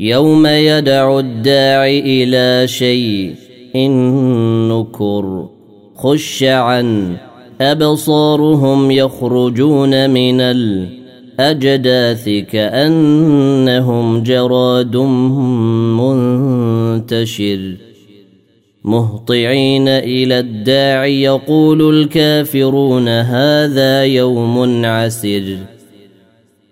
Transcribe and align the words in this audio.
يوم 0.00 0.46
يدع 0.46 1.18
الداع 1.18 1.86
إلى 1.86 2.68
شيء 2.68 3.34
نكر. 4.68 5.48
خش 5.96 6.44
عن 6.44 7.16
أبصارهم 7.60 8.90
يخرجون 8.90 10.10
من 10.10 10.40
الأجداث 10.40 12.28
كأنهم 12.28 14.22
جراد 14.22 14.96
منتشر. 17.06 17.76
مهطعين 18.84 19.88
إلى 19.88 20.38
الداع 20.38 21.06
يقول 21.06 21.94
الكافرون 21.94 23.08
هذا 23.08 24.04
يوم 24.04 24.84
عسر 24.84 25.79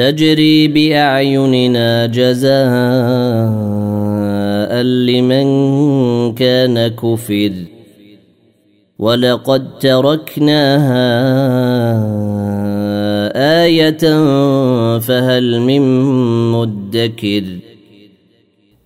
تجري 0.00 0.68
بأعيننا 0.68 2.06
جزاء 2.06 2.52
لمن 4.82 5.48
كان 6.34 6.88
كفر. 6.88 7.52
ولقد 8.98 9.78
تركناها 9.78 11.02
آية 13.64 14.04
فهل 14.98 15.60
من 15.60 15.82
مدكر. 16.52 17.44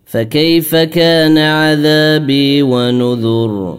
فكيف 0.06 0.74
كان 0.74 1.38
عذابي 1.38 2.62
ونذر؟ 2.62 3.78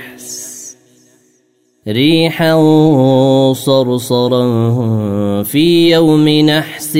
ريحا 1.91 2.53
صرصرا 3.53 4.43
في 5.43 5.91
يوم 5.91 6.29
نحس 6.29 6.97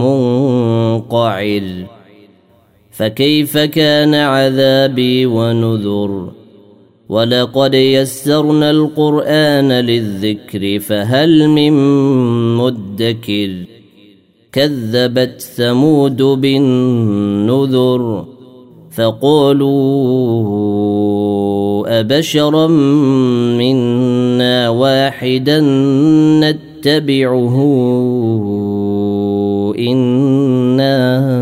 منقعر. 0.00 1.62
فكيف 2.90 3.58
كان 3.58 4.14
عذابي 4.14 5.26
ونذر؟ 5.26 6.41
ولقد 7.12 7.74
يسرنا 7.74 8.70
القران 8.70 9.72
للذكر 9.72 10.78
فهل 10.78 11.48
من 11.48 11.72
مدكر 12.56 13.50
كذبت 14.52 15.40
ثمود 15.40 16.22
بالنذر 16.22 18.24
فقالوا 18.90 19.70
ابشرا 22.00 22.66
منا 23.56 24.68
واحدا 24.68 25.60
نتبعه 26.40 27.56
أنا 29.78 31.41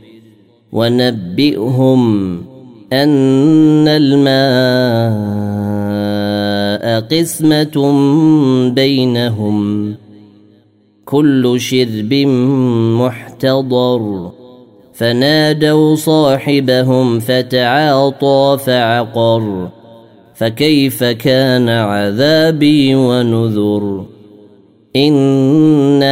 ونبئهم 0.71 2.33
أن 2.93 3.87
الماء 3.87 4.41
قسمة 7.01 7.91
بينهم. 8.75 9.95
كل 11.05 11.59
شرب 11.59 12.13
محتضر. 12.99 14.31
فنادوا 14.93 15.95
صاحبهم 15.95 17.19
فتعاطى 17.19 18.57
فعقر. 18.65 19.69
فكيف 20.35 21.03
كان 21.03 21.69
عذابي 21.69 22.95
ونذر؟ 22.95 24.05
إنا 24.95 26.11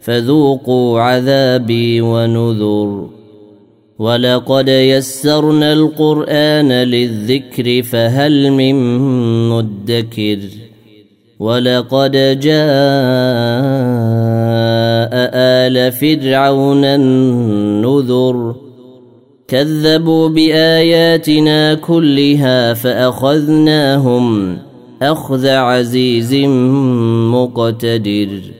فذوقوا 0.00 1.00
عذابي 1.00 2.00
ونذر. 2.00 3.06
ولقد 3.98 4.68
يسرنا 4.68 5.72
القرآن 5.72 6.72
للذكر 6.72 7.82
فهل 7.82 8.50
من 8.50 8.98
مدكر. 9.48 10.38
ولقد 11.40 12.12
جاء 12.40 12.60
آل 15.34 15.92
فرعون 15.92 16.84
النذر. 16.84 18.54
كذبوا 19.48 20.28
بآياتنا 20.28 21.74
كلها 21.74 22.74
فأخذناهم 22.74 24.58
أخذ 25.02 25.46
عزيز 25.46 26.34
مقتدر. 27.34 28.59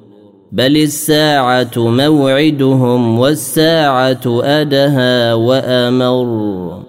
بل 0.51 0.77
الساعة 0.77 1.71
موعدهم 1.77 3.19
والساعة 3.19 4.21
أدهى 4.43 5.33
وأمر. 5.33 6.79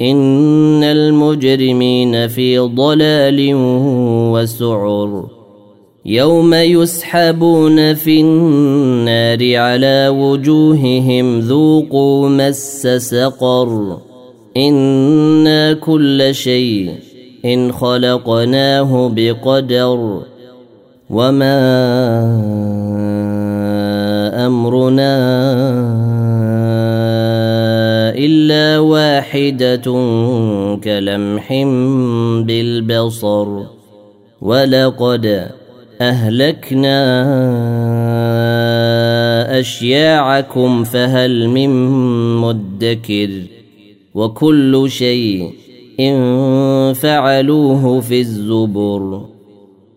إن 0.00 0.84
المجرمين 0.84 2.28
في 2.28 2.58
ضلال 2.58 3.50
وسعر. 4.32 5.26
يوم 6.06 6.54
يسحبون 6.54 7.94
في 7.94 8.20
النار 8.20 9.56
على 9.56 10.08
وجوههم 10.08 11.40
ذوقوا 11.40 12.28
مس 12.28 12.86
سقر. 12.86 13.98
إنا 14.56 15.72
كل 15.72 16.34
شيء 16.34 16.90
إن 17.44 17.72
خلقناه 17.72 19.12
بقدر. 19.14 20.33
وما 21.10 21.60
امرنا 24.46 25.14
الا 28.16 28.78
واحدة 28.78 29.84
كلمح 30.84 31.52
بالبصر 32.46 33.48
ولقد 34.42 35.50
اهلكنا 36.00 37.00
اشياعكم 39.60 40.84
فهل 40.84 41.48
من 41.48 41.70
مدكر 42.36 43.30
وكل 44.14 44.90
شيء 44.90 45.50
إن 46.00 46.92
فعلوه 46.94 48.00
في 48.00 48.20
الزبر 48.20 49.33